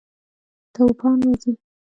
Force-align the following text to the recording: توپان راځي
توپان 0.73 1.15
راځي 1.23 1.51